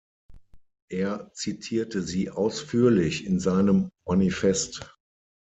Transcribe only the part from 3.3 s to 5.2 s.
seinem Manifest.